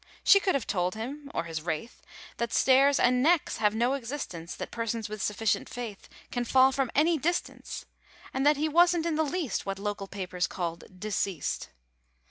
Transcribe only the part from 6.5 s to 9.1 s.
from any distance, And that he wasn't